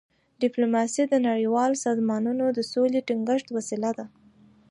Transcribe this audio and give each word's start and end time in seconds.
ډيپلوماسي 0.41 1.03
د 1.07 1.13
نړیوالو 1.27 1.81
سازمانونو 1.85 2.45
د 2.49 2.59
سولي 2.71 2.91
د 3.01 3.05
ټینګښت 3.07 3.47
وسیله 3.57 3.91
ده. 3.97 4.05